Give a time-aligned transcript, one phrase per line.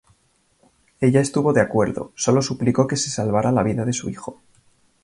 [0.99, 4.41] Ella estuvo de acuerdo, solo suplicó que se salvara la vida de su hijo.